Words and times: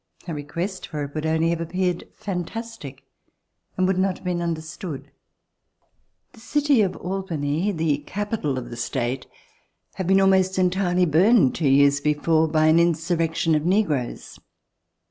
A 0.27 0.33
request 0.33 0.87
for 0.87 1.03
it 1.03 1.13
would 1.13 1.27
only 1.27 1.51
have 1.51 1.61
appeared 1.61 2.05
fantastic 2.15 3.03
and 3.77 3.85
would 3.85 3.99
not 3.99 4.17
have 4.17 4.25
been 4.25 4.41
understood. 4.41 5.11
The 6.33 6.39
city 6.39 6.81
of 6.81 6.95
Albany, 6.95 7.71
the 7.71 7.99
capital 7.99 8.57
of 8.57 8.71
the 8.71 8.77
state, 8.77 9.27
had 9.93 10.07
been 10.07 10.19
almost 10.19 10.57
entirely 10.57 11.05
burned 11.05 11.53
two 11.53 11.69
years 11.69 12.01
before 12.01 12.47
by 12.47 12.65
an 12.65 12.79
insurrection 12.79 13.53
of 13.53 13.63
negroes. 13.63 14.39